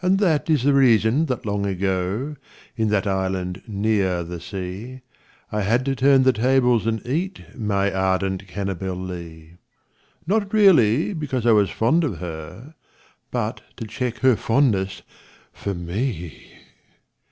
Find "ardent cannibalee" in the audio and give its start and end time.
7.92-9.56